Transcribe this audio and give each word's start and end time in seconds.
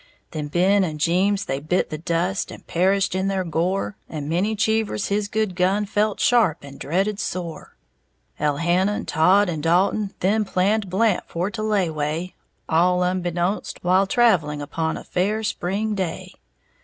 Then 0.31 0.47
Ben 0.47 0.83
and 0.83 0.99
Jeems 0.99 1.45
they 1.45 1.59
bit 1.59 1.91
the 1.91 1.97
dust 1.99 2.49
And 2.49 2.65
perished 2.65 3.13
in 3.13 3.27
their 3.27 3.43
gore, 3.43 3.97
And 4.09 4.27
many 4.27 4.55
Cheevers 4.55 5.09
his 5.09 5.27
good 5.27 5.55
gun 5.55 5.85
Felt 5.85 6.19
sharp, 6.19 6.63
and 6.63 6.79
dreaded 6.79 7.19
sore. 7.19 7.77
Elhannon, 8.39 9.05
Todd 9.05 9.47
and 9.47 9.61
Dalton 9.61 10.15
then 10.19 10.43
Planned 10.43 10.89
Blant 10.89 11.25
for 11.27 11.51
to 11.51 11.61
layway 11.61 12.33
All 12.67 13.03
unbeknownst, 13.03 13.83
while 13.83 14.07
travelling 14.07 14.59
Upon 14.59 14.97
a 14.97 15.03
fair 15.03 15.43
spring 15.43 15.93
day. 15.93 16.33